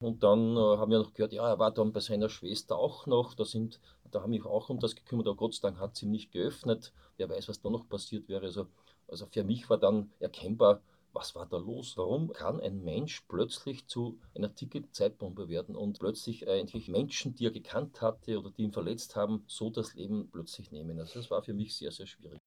Und 0.00 0.22
dann 0.22 0.56
äh, 0.56 0.78
haben 0.78 0.90
wir 0.90 0.98
noch 0.98 1.12
gehört, 1.12 1.32
ja, 1.32 1.46
er 1.46 1.58
war 1.58 1.70
dann 1.70 1.92
bei 1.92 2.00
seiner 2.00 2.30
Schwester 2.30 2.78
auch 2.78 3.06
noch. 3.06 3.34
Da, 3.34 3.44
sind, 3.44 3.80
da 4.10 4.22
haben 4.22 4.30
mich 4.30 4.44
auch 4.44 4.70
um 4.70 4.80
das 4.80 4.96
gekümmert, 4.96 5.26
aber 5.26 5.36
Gott 5.36 5.54
sei 5.54 5.68
Dank 5.68 5.78
hat 5.78 5.96
sie 5.96 6.06
ihm 6.06 6.12
nicht 6.12 6.32
geöffnet. 6.32 6.92
Wer 7.18 7.28
weiß, 7.28 7.48
was 7.48 7.60
da 7.60 7.68
noch 7.68 7.88
passiert 7.88 8.28
wäre. 8.28 8.46
Also, 8.46 8.66
also 9.08 9.26
für 9.26 9.44
mich 9.44 9.68
war 9.68 9.76
dann 9.76 10.10
erkennbar, 10.18 10.80
was 11.12 11.34
war 11.34 11.46
da 11.46 11.58
los? 11.58 11.96
Warum 11.96 12.32
kann 12.32 12.60
ein 12.60 12.82
Mensch 12.82 13.22
plötzlich 13.28 13.86
zu 13.88 14.18
einer 14.34 14.54
Ticket-Zeitbombe 14.54 15.48
werden 15.48 15.76
und 15.76 15.98
plötzlich 15.98 16.48
eigentlich 16.48 16.88
Menschen, 16.88 17.34
die 17.34 17.46
er 17.46 17.50
gekannt 17.50 18.00
hatte 18.00 18.38
oder 18.38 18.50
die 18.50 18.62
ihn 18.62 18.72
verletzt 18.72 19.16
haben, 19.16 19.44
so 19.48 19.68
das 19.70 19.94
Leben 19.94 20.30
plötzlich 20.30 20.70
nehmen? 20.70 20.98
Also 20.98 21.18
das 21.18 21.30
war 21.30 21.42
für 21.42 21.52
mich 21.52 21.76
sehr, 21.76 21.90
sehr 21.90 22.06
schwierig. 22.06 22.38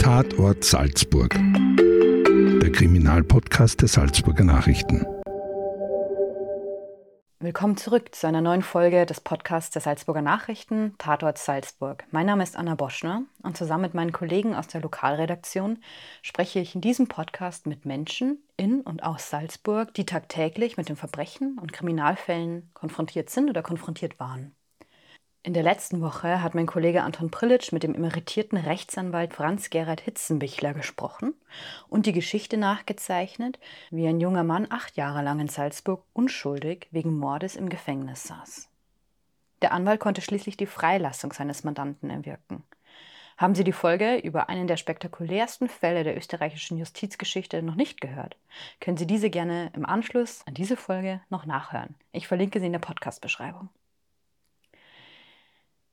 Tatort 0.00 0.62
Salzburg. 0.62 1.34
Der 1.34 2.70
Kriminalpodcast 2.70 3.80
der 3.80 3.88
Salzburger 3.88 4.44
Nachrichten. 4.44 5.17
Willkommen 7.48 7.78
zurück 7.78 8.14
zu 8.14 8.26
einer 8.26 8.42
neuen 8.42 8.60
Folge 8.60 9.06
des 9.06 9.22
Podcasts 9.22 9.70
der 9.70 9.80
Salzburger 9.80 10.20
Nachrichten, 10.20 10.94
Tatort 10.98 11.38
Salzburg. 11.38 12.04
Mein 12.10 12.26
Name 12.26 12.42
ist 12.42 12.58
Anna 12.58 12.74
Boschner 12.74 13.22
und 13.42 13.56
zusammen 13.56 13.84
mit 13.84 13.94
meinen 13.94 14.12
Kollegen 14.12 14.54
aus 14.54 14.66
der 14.66 14.82
Lokalredaktion 14.82 15.78
spreche 16.20 16.60
ich 16.60 16.74
in 16.74 16.82
diesem 16.82 17.08
Podcast 17.08 17.66
mit 17.66 17.86
Menschen 17.86 18.42
in 18.58 18.82
und 18.82 19.02
aus 19.02 19.30
Salzburg, 19.30 19.94
die 19.94 20.04
tagtäglich 20.04 20.76
mit 20.76 20.90
den 20.90 20.96
Verbrechen 20.96 21.56
und 21.58 21.72
Kriminalfällen 21.72 22.68
konfrontiert 22.74 23.30
sind 23.30 23.48
oder 23.48 23.62
konfrontiert 23.62 24.20
waren. 24.20 24.54
In 25.48 25.54
der 25.54 25.62
letzten 25.62 26.02
Woche 26.02 26.42
hat 26.42 26.54
mein 26.54 26.66
Kollege 26.66 27.02
Anton 27.02 27.30
Prillitsch 27.30 27.72
mit 27.72 27.82
dem 27.82 27.94
emeritierten 27.94 28.58
Rechtsanwalt 28.58 29.32
Franz 29.32 29.70
Gerhard 29.70 30.02
Hitzenbichler 30.02 30.74
gesprochen 30.74 31.32
und 31.88 32.04
die 32.04 32.12
Geschichte 32.12 32.58
nachgezeichnet, 32.58 33.58
wie 33.90 34.06
ein 34.06 34.20
junger 34.20 34.44
Mann 34.44 34.66
acht 34.68 34.98
Jahre 34.98 35.22
lang 35.22 35.40
in 35.40 35.48
Salzburg 35.48 36.04
unschuldig 36.12 36.86
wegen 36.90 37.16
Mordes 37.16 37.56
im 37.56 37.70
Gefängnis 37.70 38.24
saß. 38.24 38.68
Der 39.62 39.72
Anwalt 39.72 40.00
konnte 40.00 40.20
schließlich 40.20 40.58
die 40.58 40.66
Freilassung 40.66 41.32
seines 41.32 41.64
Mandanten 41.64 42.10
erwirken. 42.10 42.62
Haben 43.38 43.54
Sie 43.54 43.64
die 43.64 43.72
Folge 43.72 44.18
über 44.18 44.50
einen 44.50 44.66
der 44.66 44.76
spektakulärsten 44.76 45.70
Fälle 45.70 46.04
der 46.04 46.14
österreichischen 46.14 46.76
Justizgeschichte 46.76 47.62
noch 47.62 47.74
nicht 47.74 48.02
gehört? 48.02 48.36
Können 48.80 48.98
Sie 48.98 49.06
diese 49.06 49.30
gerne 49.30 49.72
im 49.74 49.86
Anschluss 49.86 50.42
an 50.46 50.52
diese 50.52 50.76
Folge 50.76 51.22
noch 51.30 51.46
nachhören. 51.46 51.94
Ich 52.12 52.28
verlinke 52.28 52.60
sie 52.60 52.66
in 52.66 52.72
der 52.72 52.80
Podcast-Beschreibung. 52.80 53.70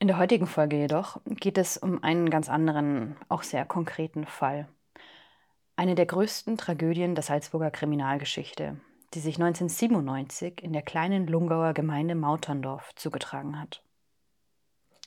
In 0.05 0.09
der 0.09 0.19
heutigen 0.19 0.45
Folge 0.45 0.77
jedoch 0.77 1.19
geht 1.25 1.57
es 1.57 1.77
um 1.77 2.03
einen 2.03 2.29
ganz 2.29 2.47
anderen, 2.47 3.15
auch 3.27 3.41
sehr 3.41 3.65
konkreten 3.65 4.27
Fall. 4.27 4.67
Eine 5.77 5.95
der 5.95 6.05
größten 6.05 6.57
Tragödien 6.57 7.15
der 7.15 7.23
Salzburger 7.23 7.71
Kriminalgeschichte, 7.71 8.79
die 9.15 9.19
sich 9.19 9.37
1997 9.41 10.61
in 10.61 10.73
der 10.73 10.83
kleinen 10.83 11.25
Lungauer 11.25 11.73
Gemeinde 11.73 12.13
Mauterndorf 12.13 12.93
zugetragen 12.93 13.59
hat. 13.59 13.81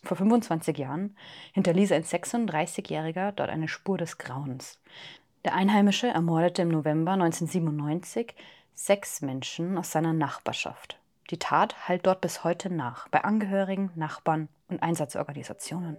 Vor 0.03 0.17
25 0.17 0.77
Jahren 0.77 1.17
hinterließ 1.53 1.93
ein 1.93 2.03
36-Jähriger 2.03 3.31
dort 3.31 3.51
eine 3.51 3.69
Spur 3.69 3.99
des 3.99 4.19
Grauens. 4.19 4.81
Der 5.45 5.55
Einheimische 5.55 6.09
ermordete 6.09 6.63
im 6.63 6.71
November 6.71 7.13
1997 7.13 8.35
sechs 8.75 9.23
Menschen 9.23 9.79
aus 9.79 9.93
seiner 9.93 10.13
Nachbarschaft. 10.13 10.98
Die 11.31 11.39
Tat 11.39 11.89
hallt 11.89 12.07
dort 12.07 12.23
bis 12.23 12.43
heute 12.43 12.73
nach, 12.73 13.09
bei 13.09 13.23
Angehörigen, 13.23 13.91
Nachbarn 13.95 14.49
und 14.69 14.83
Einsatzorganisationen. 14.83 15.99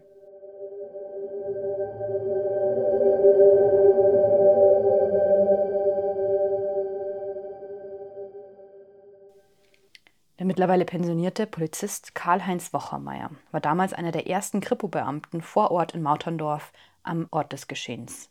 Der 10.40 10.46
mittlerweile 10.46 10.86
pensionierte 10.86 11.46
Polizist 11.46 12.16
Karl-Heinz 12.16 12.74
Wochermeier 12.74 13.30
war 13.52 13.60
damals 13.60 13.94
einer 13.94 14.12
der 14.12 14.26
ersten 14.28 14.62
Kripo-Beamten 14.62 15.42
vor 15.42 15.70
Ort 15.70 15.94
in 15.94 16.02
Mauterndorf 16.02 16.72
am 17.04 17.28
Ort 17.30 17.52
des 17.52 17.68
Geschehens. 17.68 18.30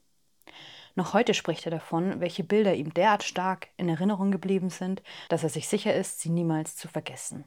Noch 0.99 1.15
heute 1.15 1.33
spricht 1.33 1.65
er 1.65 1.71
davon, 1.71 2.19
welche 2.19 2.43
Bilder 2.43 2.75
ihm 2.75 2.93
derart 2.93 3.23
stark 3.23 3.69
in 3.77 3.89
Erinnerung 3.89 4.33
geblieben 4.33 4.69
sind, 4.69 5.01
dass 5.29 5.45
er 5.45 5.49
sich 5.49 5.69
sicher 5.69 5.95
ist, 5.95 6.19
sie 6.19 6.29
niemals 6.29 6.75
zu 6.75 6.89
vergessen. 6.89 7.45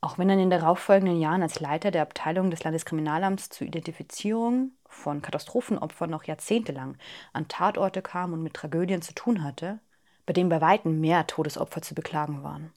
Auch 0.00 0.16
wenn 0.16 0.30
er 0.30 0.36
in 0.36 0.48
den 0.48 0.58
darauffolgenden 0.58 1.20
Jahren 1.20 1.42
als 1.42 1.60
Leiter 1.60 1.90
der 1.90 2.00
Abteilung 2.00 2.50
des 2.50 2.64
Landeskriminalamts 2.64 3.50
zur 3.50 3.66
Identifizierung 3.66 4.70
von 4.86 5.20
Katastrophenopfern 5.20 6.08
noch 6.08 6.24
jahrzehntelang 6.24 6.96
an 7.34 7.48
Tatorte 7.48 8.00
kam 8.00 8.32
und 8.32 8.42
mit 8.42 8.54
Tragödien 8.54 9.02
zu 9.02 9.14
tun 9.14 9.44
hatte, 9.44 9.78
bei 10.24 10.32
denen 10.32 10.48
bei 10.48 10.62
weitem 10.62 11.02
mehr 11.02 11.26
Todesopfer 11.26 11.82
zu 11.82 11.94
beklagen 11.94 12.42
waren. 12.42 12.72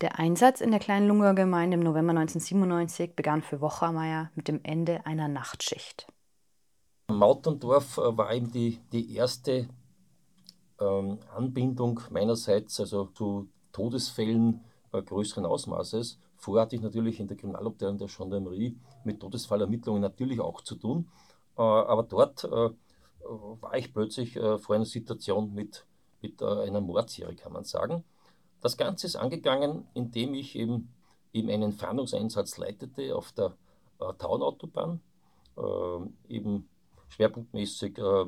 Der 0.00 0.18
Einsatz 0.18 0.60
in 0.60 0.72
der 0.72 0.80
kleinen 0.80 1.06
Lunger 1.06 1.32
Gemeinde 1.32 1.76
im 1.76 1.84
November 1.84 2.10
1997 2.10 3.14
begann 3.14 3.40
für 3.40 3.60
Wochermeier 3.60 4.32
mit 4.34 4.48
dem 4.48 4.58
Ende 4.64 5.06
einer 5.06 5.28
Nachtschicht. 5.28 6.08
Mauterndorf 7.16 7.98
äh, 7.98 8.16
war 8.16 8.32
eben 8.34 8.50
die, 8.50 8.78
die 8.92 9.14
erste 9.14 9.68
ähm, 10.80 11.18
Anbindung 11.34 12.00
meinerseits 12.10 12.80
also 12.80 13.06
zu 13.06 13.48
Todesfällen 13.72 14.64
äh, 14.92 15.02
größeren 15.02 15.46
Ausmaßes. 15.46 16.18
Vorher 16.36 16.62
hatte 16.62 16.76
ich 16.76 16.82
natürlich 16.82 17.20
in 17.20 17.28
der 17.28 17.36
Kriminalabteilung 17.36 17.98
der 17.98 18.08
Gendarmerie 18.08 18.76
mit 19.04 19.20
Todesfallermittlungen 19.20 20.02
natürlich 20.02 20.40
auch 20.40 20.60
zu 20.60 20.74
tun. 20.74 21.08
Äh, 21.56 21.62
aber 21.62 22.02
dort 22.02 22.44
äh, 22.44 22.70
war 23.24 23.76
ich 23.76 23.94
plötzlich 23.94 24.32
vor 24.32 24.74
einer 24.74 24.84
Situation 24.84 25.54
mit, 25.54 25.86
mit 26.22 26.42
einer 26.42 26.80
Mordserie, 26.80 27.36
kann 27.36 27.52
man 27.52 27.62
sagen. 27.62 28.02
Das 28.60 28.76
Ganze 28.76 29.06
ist 29.06 29.14
angegangen, 29.14 29.86
indem 29.94 30.34
ich 30.34 30.56
eben, 30.56 30.92
eben 31.32 31.48
einen 31.48 31.72
Fahndungseinsatz 31.72 32.58
leitete 32.58 33.14
auf 33.14 33.30
der 33.30 33.56
äh, 34.02 34.12
Taunautobahn, 34.14 35.00
äh, 35.56 36.34
eben 36.34 36.68
schwerpunktmäßig 37.12 37.98
äh, 37.98 38.24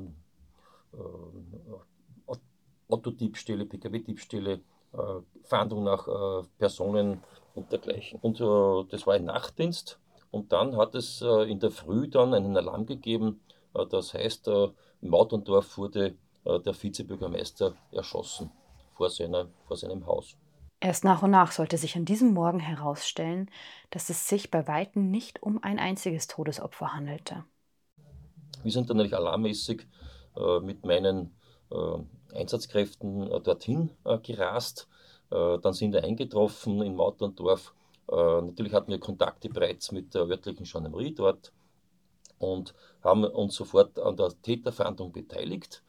Autodiebstähle, 2.89 3.67
Pkw-Diebstähle, 3.67 4.61
äh, 4.93 4.99
Fahndung 5.43 5.85
nach 5.85 6.07
äh, 6.07 6.47
Personen 6.59 7.23
und 7.55 7.73
dergleichen. 7.73 8.19
Und 8.21 8.41
äh, 8.41 8.91
das 8.91 9.07
war 9.07 9.15
ein 9.15 9.25
Nachtdienst. 9.25 9.99
Und 10.31 10.53
dann 10.53 10.77
hat 10.77 10.97
es 10.97 11.23
in 11.23 11.61
der 11.61 11.71
Früh 11.71 12.09
dann 12.09 12.35
einen 12.35 12.57
Alarm 12.57 12.87
gegeben. 12.87 13.41
das 13.73 14.15
heißt, 14.15 14.49
im 14.49 14.73
Mautendorf 15.01 15.79
wurde 15.79 16.17
der 16.45 16.75
Vizebürgermeister 16.75 17.77
erschossen 17.93 18.51
vor, 18.95 19.11
seiner, 19.11 19.47
vor 19.69 19.77
seinem 19.77 20.05
Haus. 20.09 20.37
Erst 20.81 21.05
nach 21.05 21.23
und 21.23 21.31
nach 21.31 21.53
sollte 21.53 21.79
sich 21.79 21.95
an 21.95 22.05
diesem 22.05 22.35
Morgen 22.35 22.59
herausstellen, 22.59 23.49
dass 23.91 24.11
es 24.11 24.29
sich 24.29 24.51
bei 24.51 24.67
Weitem 24.67 25.09
nicht 25.09 25.41
um 25.41 25.63
ein 25.63 25.79
einziges 25.79 26.27
Todesopfer 26.27 26.93
handelte. 26.93 27.45
Wir 28.65 28.73
sind 28.73 28.89
dann 28.91 28.97
natürlich 28.97 29.17
alarmmäßig 29.17 29.87
äh, 30.37 30.61
mit 30.61 30.85
meinen 30.85 31.35
äh, 31.71 32.37
Einsatzkräften 32.39 33.31
äh, 33.31 33.41
dorthin 33.41 33.91
gerast. 34.23 34.89
dann 35.31 35.73
sind 35.73 35.93
wir 35.93 36.05
eingetroffen 36.05 36.83
in 36.83 36.95
Mauterndorf. 36.95 37.73
natürlich 38.09 38.75
hatten 38.75 38.91
wir 38.93 39.01
Kontakte 39.01 39.49
bereits 39.49 39.91
mit 39.91 40.15
der 40.15 40.29
örtlichen 40.29 40.65
Gendarmerie 40.65 41.15
dort 41.15 41.53
und 42.39 42.75
haben 43.03 43.25
uns 43.25 43.55
sofort 43.55 43.99
an 43.99 44.17
der 44.17 44.31
Täterfahndung 44.43 45.13
beteiligt. 45.13 45.83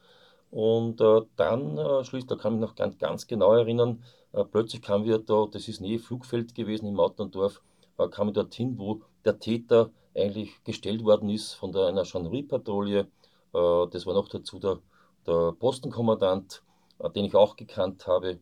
Und 0.50 1.00
äh, 1.00 1.22
dann, 1.36 1.76
äh, 1.76 2.04
schließlich, 2.04 2.26
da 2.26 2.36
kann 2.36 2.54
ich 2.54 2.60
mich 2.60 2.68
noch 2.68 2.76
ganz, 2.76 2.98
ganz 2.98 3.26
genau 3.26 3.52
erinnern, 3.52 4.02
äh, 4.32 4.44
plötzlich 4.44 4.82
kamen 4.82 5.04
wir 5.04 5.18
da, 5.18 5.46
das 5.50 5.68
ist 5.68 5.80
Nähe 5.80 5.98
Flugfeld 5.98 6.54
gewesen 6.54 6.86
in 6.86 6.94
Mauterndorf, 6.94 7.60
äh, 7.98 8.08
kam 8.08 8.32
dorthin, 8.32 8.78
wo 8.78 9.02
der 9.26 9.38
Täter 9.38 9.90
eigentlich 10.14 10.62
gestellt 10.64 11.04
worden 11.04 11.28
ist 11.28 11.52
von 11.52 11.72
der, 11.72 11.86
einer 11.86 12.04
Gendarmeriepatrouille. 12.04 13.00
Äh, 13.00 13.86
das 13.90 14.06
war 14.06 14.14
noch 14.14 14.28
dazu 14.28 14.58
der, 14.58 14.78
der 15.26 15.52
Postenkommandant, 15.52 16.62
äh, 16.98 17.10
den 17.10 17.24
ich 17.24 17.34
auch 17.34 17.56
gekannt 17.56 18.06
habe. 18.06 18.38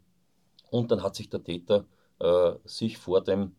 Und 0.70 0.90
dann 0.90 1.02
hat 1.02 1.16
sich 1.16 1.28
der 1.28 1.42
Täter 1.42 1.84
äh, 2.20 2.52
sich 2.64 2.98
vor 2.98 3.22
dem 3.22 3.56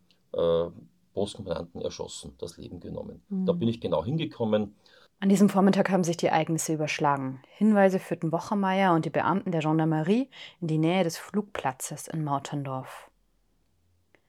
Postkommandanten 1.13 1.81
erschossen, 1.81 2.33
das 2.39 2.57
Leben 2.57 2.81
genommen. 2.81 3.23
Mhm. 3.29 3.45
Da 3.45 3.53
bin 3.53 3.69
ich 3.69 3.79
genau 3.79 4.03
hingekommen. 4.03 4.75
An 5.21 5.29
diesem 5.29 5.47
Vormittag 5.47 5.89
haben 5.89 6.03
sich 6.03 6.17
die 6.17 6.25
Ereignisse 6.25 6.73
überschlagen. 6.73 7.41
Hinweise 7.55 7.99
führten 7.99 8.33
Wochermeier 8.33 8.93
und 8.93 9.05
die 9.05 9.09
Beamten 9.09 9.53
der 9.53 9.61
Gendarmerie 9.61 10.29
in 10.59 10.67
die 10.67 10.77
Nähe 10.77 11.05
des 11.05 11.17
Flugplatzes 11.17 12.09
in 12.09 12.25
Mauterndorf. 12.25 13.09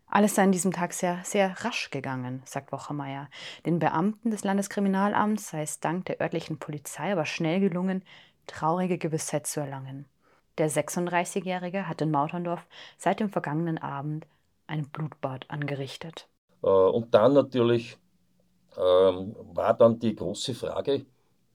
Alles 0.09 0.35
sei 0.37 0.45
an 0.45 0.53
diesem 0.53 0.73
Tag 0.73 0.93
sehr, 0.93 1.21
sehr 1.25 1.65
rasch 1.65 1.91
gegangen, 1.91 2.43
sagt 2.45 2.73
Wochermeier. 2.73 3.29
Den 3.67 3.79
Beamten 3.79 4.31
des 4.31 4.45
Landeskriminalamts 4.45 5.51
sei 5.51 5.63
es 5.63 5.81
dank 5.81 6.07
der 6.07 6.21
örtlichen 6.21 6.59
Polizei 6.59 7.13
aber 7.13 7.27
schnell 7.27 7.61
gelungen, 7.61 8.03
traurige 8.47 8.99
Gewissheit 8.99 9.47
zu 9.47 9.61
erlangen. 9.61 10.07
Der 10.59 10.71
36-Jährige 10.71 11.89
hat 11.89 12.01
in 12.01 12.11
Mauterndorf 12.11 12.67
seit 12.97 13.21
dem 13.21 13.29
vergangenen 13.29 13.79
Abend 13.79 14.27
ein 14.67 14.89
Blutbad 14.89 15.51
angerichtet. 15.51 16.29
Äh, 16.63 16.69
und 16.69 17.15
dann 17.15 17.35
natürlich 17.35 17.99
ähm, 18.77 19.35
war 19.53 19.75
dann 19.75 19.99
die 19.99 20.15
große 20.15 20.55
Frage, 20.55 21.05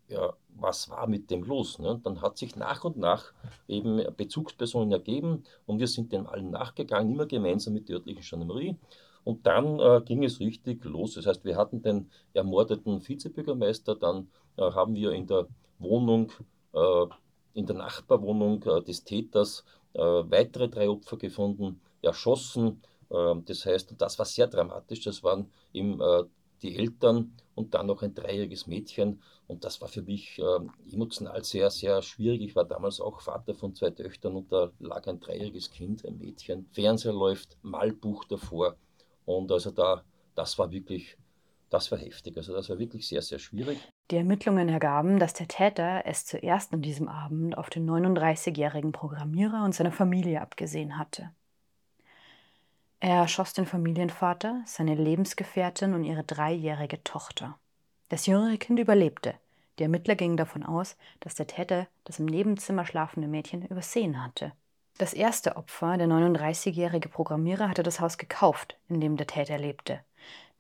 ja, 0.08 0.34
was 0.62 0.90
war 0.90 1.08
mit 1.08 1.32
dem 1.32 1.44
los? 1.44 1.80
Ne? 1.80 2.00
Dann 2.04 2.22
hat 2.22 2.38
sich 2.38 2.56
nach 2.56 2.84
und 2.84 2.98
nach 2.98 3.34
eben 3.68 4.02
Bezugspersonen 4.16 4.92
ergeben 4.92 5.44
und 5.66 5.80
wir 5.80 5.88
sind 5.88 6.12
dem 6.12 6.28
allen 6.28 6.52
nachgegangen, 6.52 7.12
immer 7.12 7.26
gemeinsam 7.26 7.74
mit 7.74 7.90
der 7.90 7.98
örtlichen 7.98 8.24
Gendarmerie. 8.24 8.78
Und 9.24 9.46
dann 9.46 9.80
äh, 9.80 10.02
ging 10.04 10.24
es 10.24 10.40
richtig 10.40 10.84
los. 10.86 11.14
Das 11.14 11.26
heißt, 11.26 11.46
wir 11.46 11.56
hatten 11.56 11.82
den 11.82 12.10
ermordeten 12.34 13.08
Vizebürgermeister, 13.08 13.96
dann 13.96 14.30
äh, 14.58 14.64
haben 14.64 14.96
wir 14.96 15.12
in 15.12 15.28
der 15.28 15.48
Wohnung, 15.80 16.32
äh, 16.74 17.06
in 17.54 17.66
der 17.66 17.76
Nachbarwohnung 17.76 18.64
äh, 18.64 18.82
des 18.82 19.04
Täters 19.04 19.64
äh, 19.94 20.00
weitere 20.00 20.70
drei 20.70 20.90
Opfer 20.90 21.18
gefunden, 21.18 21.82
erschossen. 22.02 22.82
Ähm, 23.12 23.44
das 23.46 23.66
heißt, 23.66 23.94
das 23.98 24.18
war 24.18 24.26
sehr 24.26 24.48
dramatisch. 24.48 25.02
Das 25.02 25.24
waren 25.24 25.52
eben 25.74 26.00
die 26.64 26.78
Eltern 26.78 27.34
und 27.56 27.74
dann 27.74 27.88
noch 27.88 28.02
ein 28.02 28.14
dreijähriges 28.14 28.68
Mädchen. 28.68 29.22
Und 29.48 29.64
das 29.64 29.82
war 29.82 29.88
für 29.88 30.02
mich 30.02 30.40
äh, 30.40 30.94
emotional 30.94 31.44
sehr, 31.44 31.70
sehr 31.70 32.02
schwierig. 32.02 32.42
Ich 32.42 32.56
war 32.56 32.66
damals 32.66 33.02
auch 33.02 33.22
Vater 33.22 33.54
von 33.54 33.76
zwei 33.76 33.90
Töchtern 33.90 34.36
und 34.36 34.52
da 34.52 34.72
lag 34.80 35.08
ein 35.08 35.20
dreijähriges 35.20 35.72
Kind, 35.72 36.06
ein 36.06 36.18
Mädchen. 36.18 36.68
Fernseher 36.72 37.14
läuft, 37.14 37.58
Malbuch 37.62 38.26
davor. 38.26 38.76
Und 39.26 39.52
also 39.52 39.72
da, 39.72 40.04
das 40.36 40.58
war 40.58 40.72
wirklich, 40.72 41.18
das 41.70 41.92
war 41.92 42.00
heftig. 42.00 42.38
Also 42.38 42.54
das 42.54 42.70
war 42.70 42.80
wirklich 42.80 43.08
sehr, 43.08 43.22
sehr 43.22 43.40
schwierig. 43.40 43.78
Die 44.10 44.18
Ermittlungen 44.18 44.70
ergaben, 44.70 45.20
dass 45.20 45.34
der 45.34 45.48
Täter 45.48 46.04
es 46.06 46.26
zuerst 46.26 46.74
an 46.74 46.82
diesem 46.82 47.08
Abend 47.08 47.58
auf 47.58 47.70
den 47.70 47.90
39-jährigen 47.90 48.92
Programmierer 48.92 49.64
und 49.64 49.74
seine 49.74 49.92
Familie 49.92 50.42
abgesehen 50.42 50.98
hatte. 50.98 51.32
Er 53.04 53.16
erschoss 53.16 53.54
den 53.54 53.66
Familienvater, 53.66 54.62
seine 54.68 54.94
Lebensgefährtin 54.94 55.96
und 55.96 56.04
ihre 56.04 56.24
dreijährige 56.24 57.04
Tochter. 57.04 57.58
Das 58.10 58.28
jüngere 58.28 58.58
Kind 58.58 58.80
überlebte. 58.80 59.34
Die 59.80 59.84
Ermittler 59.84 60.14
gingen 60.14 60.38
davon 60.38 60.64
aus, 60.64 60.98
dass 61.20 61.34
der 61.34 61.48
Täter 61.48 61.88
das 62.04 62.20
im 62.20 62.28
Nebenzimmer 62.28 62.86
schlafende 62.86 63.28
Mädchen 63.28 63.66
übersehen 63.66 64.24
hatte. 64.24 64.52
Das 65.00 65.14
erste 65.14 65.58
Opfer, 65.58 65.98
der 65.98 66.06
39-jährige 66.06 67.10
Programmierer, 67.10 67.70
hatte 67.70 67.82
das 67.82 68.00
Haus 68.00 68.20
gekauft, 68.20 68.78
in 68.88 69.02
dem 69.02 69.18
der 69.18 69.26
Täter 69.26 69.58
lebte. 69.58 70.02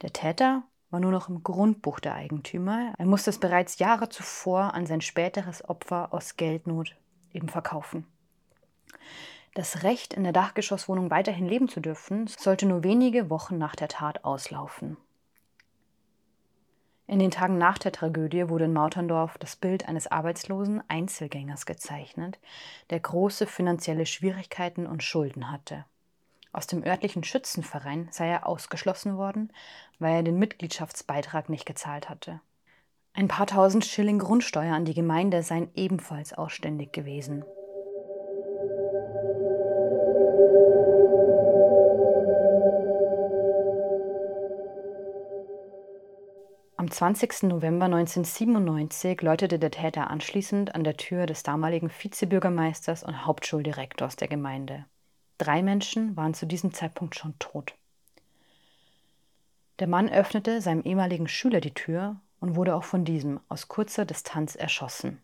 Der 0.01 0.11
Täter 0.11 0.63
war 0.89 0.99
nur 0.99 1.11
noch 1.11 1.29
im 1.29 1.43
Grundbuch 1.43 1.99
der 1.99 2.15
Eigentümer. 2.15 2.95
Er 2.97 3.05
musste 3.05 3.29
es 3.29 3.37
bereits 3.37 3.77
Jahre 3.77 4.09
zuvor 4.09 4.73
an 4.73 4.87
sein 4.87 5.01
späteres 5.01 5.69
Opfer 5.69 6.11
aus 6.11 6.37
Geldnot 6.37 6.95
eben 7.33 7.49
verkaufen. 7.49 8.07
Das 9.53 9.83
Recht, 9.83 10.13
in 10.13 10.23
der 10.23 10.31
Dachgeschosswohnung 10.31 11.11
weiterhin 11.11 11.47
leben 11.47 11.67
zu 11.67 11.81
dürfen, 11.81 12.27
sollte 12.27 12.65
nur 12.65 12.83
wenige 12.83 13.29
Wochen 13.29 13.57
nach 13.57 13.75
der 13.75 13.89
Tat 13.89 14.23
auslaufen. 14.23 14.95
In 17.05 17.19
den 17.19 17.31
Tagen 17.31 17.57
nach 17.57 17.77
der 17.77 17.91
Tragödie 17.91 18.47
wurde 18.47 18.63
in 18.63 18.73
Mauterndorf 18.73 19.37
das 19.37 19.57
Bild 19.57 19.89
eines 19.89 20.07
arbeitslosen 20.07 20.81
Einzelgängers 20.87 21.65
gezeichnet, 21.65 22.39
der 22.89 23.01
große 23.01 23.47
finanzielle 23.47 24.05
Schwierigkeiten 24.05 24.87
und 24.87 25.03
Schulden 25.03 25.51
hatte. 25.51 25.83
Aus 26.53 26.67
dem 26.67 26.85
örtlichen 26.85 27.25
Schützenverein 27.25 28.07
sei 28.11 28.29
er 28.29 28.47
ausgeschlossen 28.47 29.17
worden, 29.17 29.51
weil 29.99 30.15
er 30.15 30.23
den 30.23 30.39
Mitgliedschaftsbeitrag 30.39 31.49
nicht 31.49 31.65
gezahlt 31.65 32.07
hatte. 32.09 32.39
Ein 33.13 33.27
paar 33.27 33.47
tausend 33.47 33.83
Schilling 33.83 34.19
Grundsteuer 34.19 34.73
an 34.73 34.85
die 34.85 34.93
Gemeinde 34.93 35.43
seien 35.43 35.69
ebenfalls 35.75 36.31
ausständig 36.31 36.93
gewesen. 36.93 37.43
Am 46.81 46.89
20. 46.89 47.43
November 47.43 47.85
1997 47.85 49.21
läutete 49.21 49.59
der 49.59 49.69
Täter 49.69 50.09
anschließend 50.09 50.73
an 50.73 50.83
der 50.83 50.97
Tür 50.97 51.27
des 51.27 51.43
damaligen 51.43 51.91
Vizebürgermeisters 51.91 53.03
und 53.03 53.23
Hauptschuldirektors 53.23 54.15
der 54.15 54.27
Gemeinde. 54.27 54.85
Drei 55.37 55.61
Menschen 55.61 56.17
waren 56.17 56.33
zu 56.33 56.47
diesem 56.47 56.73
Zeitpunkt 56.73 57.13
schon 57.13 57.37
tot. 57.37 57.75
Der 59.77 59.85
Mann 59.85 60.09
öffnete 60.09 60.59
seinem 60.59 60.81
ehemaligen 60.81 61.27
Schüler 61.27 61.61
die 61.61 61.75
Tür 61.75 62.19
und 62.39 62.55
wurde 62.55 62.75
auch 62.75 62.83
von 62.83 63.05
diesem 63.05 63.39
aus 63.47 63.67
kurzer 63.67 64.05
Distanz 64.05 64.55
erschossen. 64.55 65.21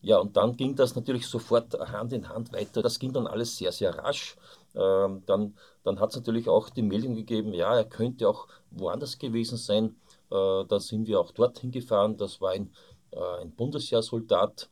Ja, 0.00 0.16
und 0.16 0.38
dann 0.38 0.56
ging 0.56 0.74
das 0.74 0.96
natürlich 0.96 1.26
sofort 1.26 1.78
Hand 1.78 2.14
in 2.14 2.30
Hand 2.30 2.50
weiter. 2.54 2.80
Das 2.80 2.98
ging 2.98 3.12
dann 3.12 3.26
alles 3.26 3.58
sehr, 3.58 3.72
sehr 3.72 3.94
rasch. 3.98 4.36
Ähm, 4.74 5.22
dann 5.26 5.54
dann 5.84 6.00
hat 6.00 6.10
es 6.10 6.16
natürlich 6.16 6.48
auch 6.48 6.70
die 6.70 6.82
Meldung 6.82 7.14
gegeben, 7.14 7.52
ja, 7.52 7.76
er 7.76 7.84
könnte 7.84 8.28
auch 8.28 8.46
woanders 8.70 9.18
gewesen 9.18 9.58
sein. 9.58 9.96
Äh, 10.32 10.64
da 10.66 10.80
sind 10.80 11.06
wir 11.06 11.20
auch 11.20 11.32
dorthin 11.32 11.70
gefahren. 11.70 12.16
Das 12.16 12.40
war 12.40 12.52
ein, 12.52 12.72
äh, 13.10 13.42
ein 13.42 13.52
Bundesheersoldat 13.52 14.70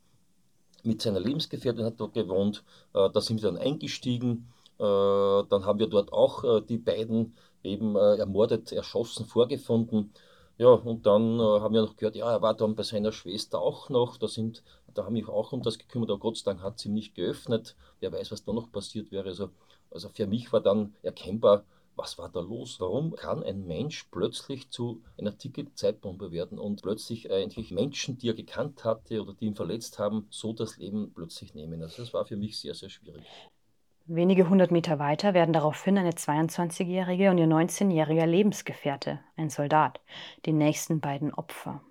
mit 0.82 1.02
seiner 1.02 1.20
Lebensgefährtin 1.20 1.84
hat 1.84 2.00
dort 2.00 2.14
gewohnt. 2.14 2.64
Äh, 2.94 3.10
da 3.10 3.20
sind 3.20 3.42
wir 3.42 3.50
dann 3.50 3.60
eingestiegen. 3.60 4.48
dann 4.78 5.66
haben 5.66 5.78
wir 5.78 5.88
dort 5.88 6.10
auch 6.10 6.42
die 6.62 6.78
beiden 6.78 7.34
eben 7.62 7.96
ermordet, 7.96 8.72
erschossen 8.72 9.26
vorgefunden. 9.26 10.14
Ja, 10.56 10.68
und 10.68 11.04
dann 11.04 11.38
haben 11.38 11.74
wir 11.74 11.82
noch 11.82 11.96
gehört, 11.96 12.16
ja, 12.16 12.32
er 12.32 12.40
war 12.40 12.54
dann 12.54 12.76
bei 12.76 12.82
seiner 12.82 13.12
Schwester 13.12 13.60
auch 13.60 13.90
noch. 13.90 14.16
Da, 14.16 14.26
sind, 14.26 14.62
da 14.94 15.04
haben 15.04 15.16
wir 15.16 15.28
auch 15.28 15.52
um 15.52 15.60
das 15.62 15.76
gekümmert, 15.78 16.08
aber 16.10 16.20
Gott 16.20 16.38
sei 16.38 16.52
Dank 16.52 16.62
hat 16.62 16.78
sie 16.78 16.88
nicht 16.88 17.14
geöffnet. 17.14 17.76
Wer 18.00 18.10
weiß, 18.10 18.32
was 18.32 18.42
da 18.44 18.54
noch 18.54 18.72
passiert 18.72 19.12
wäre. 19.12 19.28
Also, 19.28 19.50
also 19.90 20.08
für 20.08 20.26
mich 20.26 20.50
war 20.50 20.62
dann 20.62 20.94
erkennbar, 21.02 21.64
was 22.00 22.16
war 22.18 22.30
da 22.30 22.40
los? 22.40 22.80
Warum 22.80 23.14
kann 23.14 23.42
ein 23.42 23.66
Mensch 23.66 24.04
plötzlich 24.10 24.70
zu 24.70 25.02
einer 25.18 25.36
Ticket-Zeitbombe 25.36 26.32
werden 26.32 26.58
und 26.58 26.80
plötzlich 26.80 27.30
eigentlich 27.30 27.70
Menschen, 27.70 28.16
die 28.16 28.30
er 28.30 28.34
gekannt 28.34 28.84
hatte 28.84 29.20
oder 29.20 29.34
die 29.34 29.46
ihn 29.46 29.54
verletzt 29.54 29.98
haben, 29.98 30.26
so 30.30 30.54
das 30.54 30.78
Leben 30.78 31.12
plötzlich 31.14 31.54
nehmen? 31.54 31.82
Also 31.82 32.02
das 32.02 32.14
war 32.14 32.24
für 32.24 32.36
mich 32.36 32.58
sehr, 32.58 32.74
sehr 32.74 32.88
schwierig. 32.88 33.26
Wenige 34.06 34.48
hundert 34.48 34.70
Meter 34.70 34.98
weiter 34.98 35.34
werden 35.34 35.52
daraufhin 35.52 35.98
eine 35.98 36.12
22-jährige 36.12 37.30
und 37.30 37.38
ihr 37.38 37.46
19-jähriger 37.46 38.26
Lebensgefährte, 38.26 39.20
ein 39.36 39.50
Soldat, 39.50 40.00
die 40.46 40.52
nächsten 40.52 41.00
beiden 41.00 41.34
Opfer. 41.34 41.82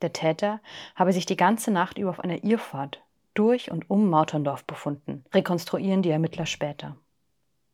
Der 0.00 0.12
Täter 0.12 0.60
habe 0.96 1.12
sich 1.12 1.26
die 1.26 1.36
ganze 1.36 1.70
Nacht 1.70 1.98
über 1.98 2.10
auf 2.10 2.20
einer 2.20 2.42
Irrfahrt 2.42 3.02
durch 3.34 3.70
und 3.70 3.88
um 3.90 4.08
Mauterndorf 4.08 4.64
befunden, 4.64 5.24
rekonstruieren 5.32 6.02
die 6.02 6.10
Ermittler 6.10 6.46
später. 6.46 6.96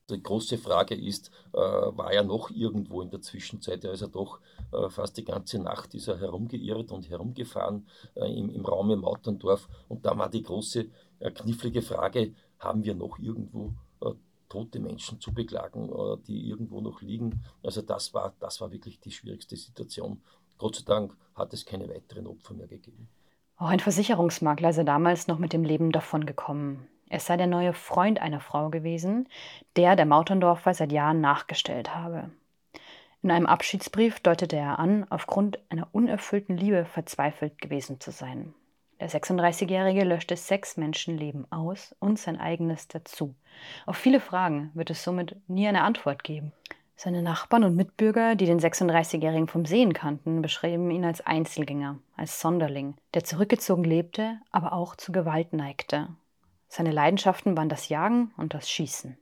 Die 0.08 0.22
große 0.22 0.56
Frage 0.58 0.94
ist, 0.94 1.32
äh, 1.52 1.58
war 1.58 2.12
er 2.12 2.22
noch 2.22 2.50
irgendwo 2.50 3.02
in 3.02 3.10
der 3.10 3.22
Zwischenzeit? 3.22 3.82
Er 3.84 3.92
ist 3.92 4.02
ja 4.02 4.06
doch 4.06 4.40
äh, 4.72 4.88
fast 4.88 5.16
die 5.16 5.24
ganze 5.24 5.58
Nacht 5.58 5.94
ist 5.94 6.06
er 6.06 6.20
herumgeirrt 6.20 6.92
und 6.92 7.10
herumgefahren 7.10 7.88
äh, 8.14 8.32
im, 8.32 8.50
im 8.50 8.64
Raum 8.64 8.90
im 8.92 9.00
Mautendorf. 9.00 9.68
Und 9.88 10.06
da 10.06 10.16
war 10.16 10.30
die 10.30 10.42
große, 10.42 10.86
knifflige 11.34 11.82
Frage, 11.82 12.34
haben 12.58 12.84
wir 12.84 12.94
noch 12.94 13.18
irgendwo 13.18 13.72
tote 14.48 14.78
Menschen 14.78 15.18
zu 15.18 15.32
beklagen, 15.32 15.90
die 16.28 16.48
irgendwo 16.48 16.80
noch 16.80 17.00
liegen? 17.00 17.42
Also 17.62 17.80
das 17.80 18.12
war, 18.12 18.34
das 18.38 18.60
war 18.60 18.70
wirklich 18.70 19.00
die 19.00 19.10
schwierigste 19.10 19.56
Situation. 19.56 20.22
Gott 20.58 20.76
sei 20.76 20.82
Dank 20.84 21.16
hat 21.34 21.52
es 21.54 21.64
keine 21.64 21.88
weiteren 21.88 22.26
Opfer 22.26 22.54
mehr 22.54 22.68
gegeben. 22.68 23.08
Auch 23.56 23.68
ein 23.68 23.80
Versicherungsmakler 23.80 24.74
sei 24.74 24.84
damals 24.84 25.26
noch 25.26 25.38
mit 25.38 25.54
dem 25.54 25.64
Leben 25.64 25.90
davongekommen. 25.90 26.86
Es 27.08 27.26
sei 27.26 27.36
der 27.36 27.46
neue 27.46 27.72
Freund 27.72 28.20
einer 28.20 28.40
Frau 28.40 28.68
gewesen, 28.70 29.28
der 29.76 29.96
der 29.96 30.06
Mauterndorfer 30.06 30.74
seit 30.74 30.92
Jahren 30.92 31.20
nachgestellt 31.20 31.94
habe. 31.94 32.30
In 33.22 33.30
einem 33.30 33.46
Abschiedsbrief 33.46 34.20
deutete 34.20 34.56
er 34.56 34.78
an, 34.78 35.06
aufgrund 35.10 35.58
einer 35.68 35.88
unerfüllten 35.92 36.56
Liebe 36.56 36.84
verzweifelt 36.84 37.60
gewesen 37.60 38.00
zu 38.00 38.10
sein. 38.10 38.54
Der 39.00 39.10
36-Jährige 39.10 40.04
löschte 40.04 40.36
sechs 40.36 40.76
Menschenleben 40.76 41.50
aus 41.52 41.94
und 41.98 42.18
sein 42.18 42.40
eigenes 42.40 42.88
dazu. 42.88 43.34
Auf 43.84 43.96
viele 43.96 44.20
Fragen 44.20 44.70
wird 44.74 44.90
es 44.90 45.04
somit 45.04 45.36
nie 45.48 45.68
eine 45.68 45.82
Antwort 45.82 46.24
geben. 46.24 46.52
Seine 46.98 47.20
Nachbarn 47.20 47.64
und 47.64 47.76
Mitbürger, 47.76 48.36
die 48.36 48.46
den 48.46 48.58
36-Jährigen 48.58 49.48
vom 49.48 49.66
Sehen 49.66 49.92
kannten, 49.92 50.40
beschrieben 50.40 50.90
ihn 50.90 51.04
als 51.04 51.20
Einzelgänger, 51.20 51.98
als 52.16 52.40
Sonderling, 52.40 52.94
der 53.12 53.22
zurückgezogen 53.22 53.84
lebte, 53.84 54.38
aber 54.50 54.72
auch 54.72 54.96
zu 54.96 55.12
Gewalt 55.12 55.52
neigte. 55.52 56.08
Seine 56.68 56.90
Leidenschaften 56.90 57.56
waren 57.56 57.68
das 57.68 57.88
Jagen 57.88 58.32
und 58.36 58.54
das 58.54 58.68
Schießen. 58.68 59.16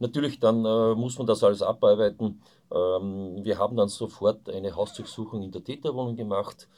Natürlich, 0.00 0.38
dann 0.38 0.64
äh, 0.64 0.94
muss 0.94 1.18
man 1.18 1.26
das 1.26 1.42
alles 1.42 1.62
abarbeiten. 1.62 2.42
Ähm, 2.70 3.44
wir 3.44 3.58
haben 3.58 3.76
dann 3.76 3.88
sofort 3.88 4.48
eine 4.48 4.74
Hausdurchsuchung 4.76 5.42
in 5.42 5.50
der 5.50 5.64
Täterwohnung 5.64 6.16
gemacht 6.16 6.68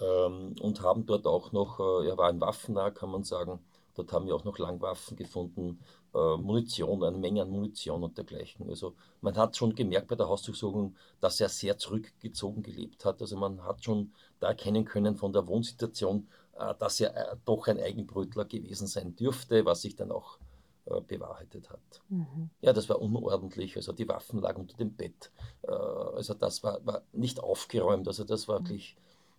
ähm, 0.00 0.54
und 0.60 0.82
haben 0.82 1.06
dort 1.06 1.26
auch 1.26 1.52
noch, 1.52 1.80
äh, 1.80 2.08
er 2.08 2.18
war 2.18 2.28
ein 2.28 2.40
waffennah, 2.40 2.90
kann 2.90 3.10
man 3.10 3.24
sagen, 3.24 3.60
dort 3.94 4.12
haben 4.12 4.26
wir 4.26 4.34
auch 4.34 4.44
noch 4.44 4.58
Langwaffen 4.58 5.16
gefunden, 5.16 5.80
äh, 6.14 6.36
Munition, 6.36 7.02
eine 7.02 7.18
Menge 7.18 7.42
an 7.42 7.50
Munition 7.50 8.02
und 8.02 8.16
dergleichen. 8.18 8.68
Also 8.68 8.94
man 9.20 9.36
hat 9.36 9.56
schon 9.56 9.74
gemerkt 9.74 10.08
bei 10.08 10.16
der 10.16 10.28
Hausdurchsuchung, 10.28 10.94
dass 11.20 11.40
er 11.40 11.48
sehr 11.48 11.78
zurückgezogen 11.78 12.62
gelebt 12.62 13.04
hat. 13.04 13.20
Also 13.20 13.36
man 13.36 13.62
hat 13.64 13.84
schon 13.84 14.12
da 14.40 14.48
erkennen 14.48 14.84
können 14.84 15.16
von 15.16 15.32
der 15.32 15.46
Wohnsituation, 15.46 16.26
äh, 16.28 16.41
dass 16.78 17.00
er 17.00 17.16
äh, 17.16 17.36
doch 17.44 17.66
ein 17.66 17.80
Eigenbrötler 17.80 18.44
gewesen 18.44 18.86
sein 18.86 19.16
dürfte, 19.16 19.64
was 19.64 19.82
sich 19.82 19.96
dann 19.96 20.12
auch 20.12 20.38
äh, 20.86 21.00
bewahrheitet 21.00 21.70
hat. 21.70 22.02
Mhm. 22.08 22.50
Ja, 22.60 22.72
das 22.72 22.88
war 22.88 23.00
unordentlich. 23.00 23.76
Also 23.76 23.92
die 23.92 24.08
Waffen 24.08 24.40
lagen 24.40 24.62
unter 24.62 24.76
dem 24.76 24.94
Bett. 24.94 25.30
Äh, 25.62 25.70
also 25.70 26.34
das 26.34 26.62
war, 26.62 26.84
war, 26.84 27.02
nicht 27.12 27.40
aufgeräumt. 27.40 28.08
Also 28.08 28.24
das 28.24 28.48
war 28.48 28.60
wirklich 28.60 28.96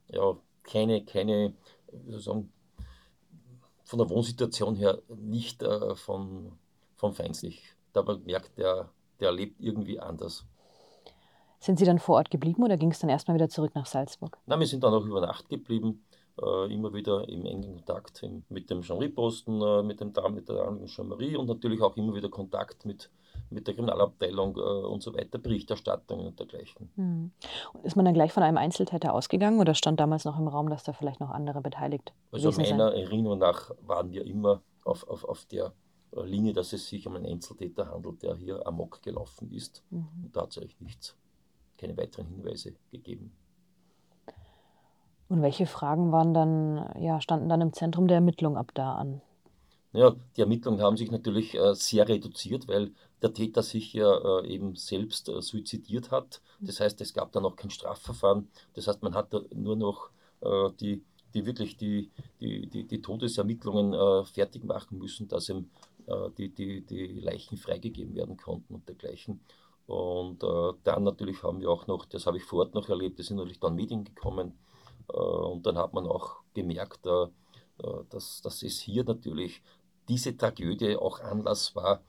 ja, 0.08 0.38
keine, 0.64 1.04
keine 1.04 1.54
sozusagen 2.08 2.52
von 3.84 4.00
der 4.00 4.10
Wohnsituation 4.10 4.76
her 4.76 5.02
nicht 5.10 5.62
äh, 5.62 5.96
von, 5.96 6.54
von 6.96 7.14
feindselig. 7.14 7.76
Da 7.92 8.04
man 8.04 8.24
merkt, 8.24 8.58
der, 8.58 8.90
der 9.20 9.32
lebt 9.32 9.60
irgendwie 9.60 10.00
anders. 10.00 10.46
Sind 11.60 11.78
Sie 11.78 11.86
dann 11.86 12.00
vor 12.00 12.16
Ort 12.16 12.32
geblieben 12.32 12.64
oder 12.64 12.78
ging 12.78 12.92
es 12.92 13.00
dann 13.00 13.10
erstmal 13.10 13.36
wieder 13.36 13.50
zurück 13.50 13.76
nach 13.76 13.86
Salzburg? 13.86 14.38
Nein, 14.46 14.60
wir 14.60 14.68
sind 14.68 14.84
dann 14.84 14.94
auch 14.94 15.06
über 15.06 15.22
Nacht 15.22 15.48
geblieben 15.50 16.04
äh, 16.42 16.74
immer 16.74 16.94
wieder 16.94 17.28
im 17.30 17.46
engen 17.46 17.78
Kontakt 17.78 18.26
mit 18.50 18.70
dem 18.70 18.82
Gendarmerieposten, 18.82 19.62
äh, 19.62 19.84
mit, 19.84 20.00
dem, 20.00 20.14
mit 20.34 20.50
der 20.50 20.74
Gendarmerie 20.88 21.36
und 21.36 21.48
natürlich 21.48 21.82
auch 21.82 21.96
immer 21.96 22.16
wieder 22.16 22.30
Kontakt 22.30 22.86
mit, 22.86 23.12
mit 23.50 23.68
der 23.68 23.76
Kriminalabteilung 23.76 24.58
äh, 24.58 24.60
und 24.60 25.04
so 25.04 25.14
weiter, 25.14 25.38
Berichterstattung 25.38 26.26
und 26.26 26.40
dergleichen. 26.40 26.90
Hm. 26.96 27.32
Und 27.74 27.86
ist 27.86 27.96
man 27.96 28.06
dann 28.06 28.14
gleich 28.14 28.32
von 28.32 28.44
einem 28.44 28.58
Einzeltäter 28.58 29.14
ausgegangen 29.14 29.60
oder 29.60 29.76
stand 29.76 30.00
damals 30.00 30.26
noch 30.26 30.40
im 30.40 30.48
Raum, 30.48 30.70
dass 30.70 30.84
da 30.84 30.94
vielleicht 30.94 31.20
noch 31.20 31.30
andere 31.30 31.62
beteiligt 31.62 32.14
Also 32.32 32.52
meiner 32.52 32.92
sein? 32.92 33.04
Erinnerung 33.04 33.40
nach 33.40 33.72
waren 33.82 34.12
wir 34.12 34.26
immer 34.26 34.62
auf, 34.84 35.08
auf, 35.08 35.24
auf 35.24 35.46
der 35.46 35.74
äh, 36.16 36.24
Linie, 36.24 36.54
dass 36.54 36.74
es 36.74 36.88
sich 36.88 37.06
um 37.06 37.16
einen 37.16 37.26
Einzeltäter 37.26 37.92
handelt, 37.92 38.24
der 38.24 38.36
hier 38.36 38.66
amok 38.66 39.02
gelaufen 39.02 39.52
ist. 39.52 39.84
Mhm. 39.90 40.08
Und 40.24 40.36
da 40.36 40.42
hat 40.42 40.52
es 40.52 40.58
eigentlich 40.58 40.82
nichts, 40.82 41.16
keine 41.78 41.96
weiteren 41.98 42.28
Hinweise 42.28 42.74
gegeben. 42.92 43.36
Und 45.34 45.42
welche 45.42 45.66
Fragen 45.66 46.12
waren 46.12 46.36
dann, 46.36 46.94
ja, 47.02 47.20
standen 47.20 47.50
dann 47.50 47.60
im 47.60 47.74
Zentrum 47.74 48.08
der 48.08 48.18
Ermittlung 48.18 48.56
ab 48.56 48.70
da 48.76 48.94
an? 48.94 49.20
Ja, 49.92 50.16
die 50.38 50.42
Ermittlungen 50.42 50.80
haben 50.80 50.96
sich 50.96 51.10
natürlich 51.10 51.56
äh, 51.56 51.74
sehr 51.74 52.08
reduziert, 52.08 52.68
weil 52.68 52.92
der 53.24 53.34
Täter 53.34 53.64
sich 53.64 53.94
ja 53.94 54.16
äh, 54.16 54.48
eben 54.48 54.76
selbst 54.76 55.30
äh, 55.30 55.42
suizidiert 55.42 56.12
hat. 56.12 56.40
Das 56.60 56.80
heißt, 56.80 57.02
es 57.02 57.16
gab 57.16 57.32
dann 57.32 57.46
auch 57.46 57.56
kein 57.56 57.72
Strafverfahren. 57.72 58.48
Das 58.76 58.88
heißt, 58.88 59.02
man 59.02 59.16
hat 59.16 59.34
nur 59.56 59.76
noch 59.76 60.12
die, 60.80 61.02
die 61.34 61.46
wirklich 61.46 61.78
die, 61.78 62.12
die, 62.40 62.68
die, 62.68 62.84
die 62.84 63.02
Todesermittlungen 63.02 64.26
fertig 64.26 64.66
machen 64.66 64.98
müssen, 65.00 65.28
dass 65.30 65.50
eben 65.50 65.72
die, 66.38 66.50
die, 66.50 66.82
die 66.82 67.08
Leichen 67.14 67.58
freigegeben 67.58 68.14
werden 68.14 68.36
konnten 68.36 68.76
und 68.76 68.88
dergleichen. 68.88 69.40
Und 69.88 70.44
dann 70.44 71.04
natürlich 71.04 71.42
haben 71.42 71.62
wir 71.62 71.70
auch 71.70 71.88
noch, 71.88 72.06
das 72.06 72.28
habe 72.28 72.38
ich 72.38 72.44
vor 72.44 72.60
Ort 72.60 72.76
noch 72.76 72.90
erlebt, 72.90 73.22
es 73.22 73.28
sind 73.28 73.38
natürlich 73.38 73.62
dann 73.62 73.76
Medien 73.76 74.04
gekommen, 74.04 74.54
und 75.08 75.66
dann 75.66 75.78
hat 75.78 75.94
man 75.94 76.06
auch 76.06 76.38
gemerkt, 76.54 77.06
äh, 77.06 77.24
äh, 77.24 78.04
dass, 78.10 78.42
dass 78.42 78.64
es 78.64 78.80
hier 78.80 79.04
natürlich 79.04 79.62
diese 80.08 80.36
Tragödie 80.36 80.96
auch 80.96 81.22
Anlass 81.22 81.76
war, 81.76 82.02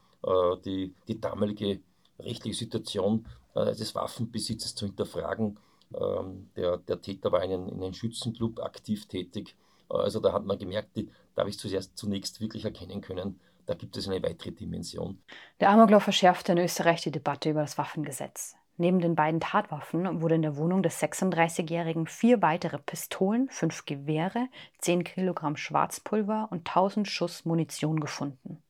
die, 0.64 0.94
die 1.06 1.20
damalige 1.20 1.80
rechtliche 2.18 2.56
Situation 2.56 3.26
des 3.54 3.94
Waffenbesitzes 3.94 4.74
zu 4.74 4.86
hinterfragen. 4.86 5.60
Ähm, 5.94 6.50
der, 6.56 6.78
der 6.78 7.00
Täter 7.00 7.30
war 7.30 7.44
in 7.44 7.52
einem, 7.52 7.68
in 7.68 7.82
einem 7.82 7.92
Schützenclub 7.92 8.58
aktiv 8.60 9.06
tätig. 9.06 9.54
Also 9.88 10.18
da 10.18 10.32
hat 10.32 10.44
man 10.44 10.58
gemerkt, 10.58 10.96
da 10.96 11.40
habe 11.40 11.50
ich 11.50 11.58
zuerst 11.58 11.96
zunächst 11.96 12.40
wirklich 12.40 12.64
erkennen 12.64 13.00
können, 13.00 13.38
da 13.66 13.74
gibt 13.74 13.96
es 13.96 14.08
eine 14.08 14.22
weitere 14.22 14.52
Dimension. 14.52 15.22
Der 15.60 15.70
Amoklauf 15.70 16.04
verschärfte 16.04 16.52
in 16.52 16.58
Österreich 16.58 17.02
die 17.02 17.10
Debatte 17.10 17.50
über 17.50 17.60
das 17.60 17.78
Waffengesetz. 17.78 18.56
Neben 18.76 18.98
den 18.98 19.14
beiden 19.14 19.40
Tatwaffen 19.40 20.20
wurde 20.20 20.34
in 20.34 20.42
der 20.42 20.56
Wohnung 20.56 20.82
des 20.82 21.00
36-Jährigen 21.00 22.06
vier 22.06 22.42
weitere 22.42 22.78
Pistolen, 22.78 23.48
fünf 23.50 23.86
Gewehre, 23.86 24.48
10 24.78 25.04
Kilogramm 25.04 25.56
Schwarzpulver 25.56 26.48
und 26.50 26.68
1000 26.68 27.06
Schuss 27.06 27.44
Munition 27.44 28.00
gefunden. 28.00 28.62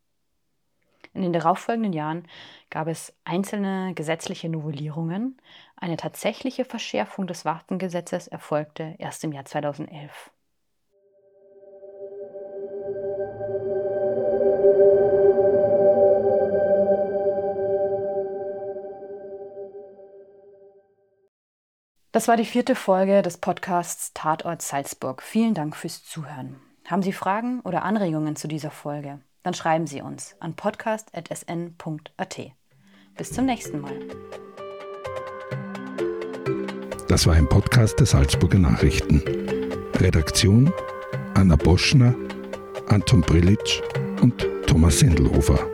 In 1.14 1.22
den 1.22 1.32
darauffolgenden 1.32 1.92
Jahren 1.92 2.26
gab 2.70 2.88
es 2.88 3.14
einzelne 3.24 3.94
gesetzliche 3.94 4.48
Novellierungen. 4.48 5.40
Eine 5.76 5.96
tatsächliche 5.96 6.64
Verschärfung 6.64 7.26
des 7.26 7.44
Waffengesetzes 7.44 8.26
erfolgte 8.26 8.96
erst 8.98 9.22
im 9.24 9.32
Jahr 9.32 9.44
2011. 9.44 10.33
Das 22.14 22.28
war 22.28 22.36
die 22.36 22.44
vierte 22.44 22.76
Folge 22.76 23.22
des 23.22 23.38
Podcasts 23.38 24.12
Tatort 24.14 24.62
Salzburg. 24.62 25.20
Vielen 25.20 25.52
Dank 25.52 25.74
fürs 25.74 26.04
Zuhören. 26.04 26.60
Haben 26.86 27.02
Sie 27.02 27.12
Fragen 27.12 27.58
oder 27.62 27.82
Anregungen 27.82 28.36
zu 28.36 28.46
dieser 28.46 28.70
Folge? 28.70 29.18
Dann 29.42 29.52
schreiben 29.52 29.88
Sie 29.88 30.00
uns 30.00 30.36
an 30.38 30.54
podcast.sn.at. 30.54 32.40
Bis 33.16 33.32
zum 33.32 33.46
nächsten 33.46 33.80
Mal. 33.80 33.98
Das 37.08 37.26
war 37.26 37.34
ein 37.34 37.48
Podcast 37.48 37.98
der 37.98 38.06
Salzburger 38.06 38.60
Nachrichten. 38.60 39.20
Redaktion 39.96 40.72
Anna 41.34 41.56
Boschner, 41.56 42.14
Anton 42.90 43.22
Brillitsch 43.22 43.82
und 44.22 44.46
Thomas 44.68 45.00
Sendelhofer. 45.00 45.73